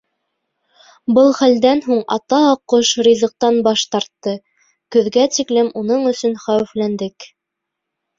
[1.17, 4.33] Был хәлдән һуң ата аҡҡош ризыҡтан баш тартты,
[4.97, 7.29] көҙгә тиклем уның өсөн хәүефләндек.